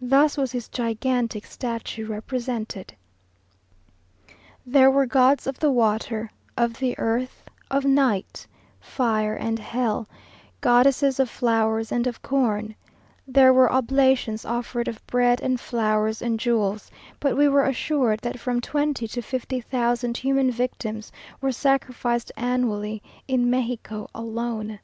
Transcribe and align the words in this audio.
Thus 0.00 0.38
was 0.38 0.52
his 0.52 0.68
gigantic 0.68 1.44
statue 1.44 2.06
represented. 2.06 2.94
There 4.64 4.90
were 4.90 5.04
gods 5.04 5.46
of 5.46 5.58
the 5.60 5.70
Water, 5.70 6.30
of 6.56 6.78
the 6.78 6.98
Earth, 6.98 7.44
of 7.70 7.84
Night, 7.84 8.46
Fire, 8.80 9.34
and 9.34 9.58
Hell; 9.58 10.08
goddesses 10.62 11.20
of 11.20 11.28
Flowers 11.28 11.92
and 11.92 12.06
of 12.06 12.22
Corn: 12.22 12.74
there 13.28 13.52
were 13.52 13.70
oblations 13.70 14.46
offered 14.46 14.88
of 14.88 15.06
bread 15.06 15.42
and 15.42 15.60
flowers 15.60 16.22
and 16.22 16.40
jewels, 16.40 16.90
but 17.20 17.36
we 17.36 17.44
are 17.46 17.66
assured 17.66 18.20
that 18.20 18.40
from 18.40 18.62
twenty 18.62 19.06
to 19.08 19.20
fifty 19.20 19.60
thousand 19.60 20.16
human 20.16 20.50
victims 20.50 21.12
were 21.42 21.52
sacrificed 21.52 22.32
annually 22.38 23.02
in 23.28 23.50
Mexico 23.50 24.08
alone! 24.14 24.78